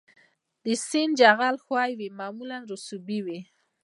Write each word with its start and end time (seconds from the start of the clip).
د 0.63 0.65
سیند 0.87 1.13
جغل 1.21 1.55
ښوی 1.65 1.91
وي 1.99 2.09
او 2.11 2.15
معمولاً 2.19 2.57
رسوبي 2.71 3.19
وي 3.25 3.39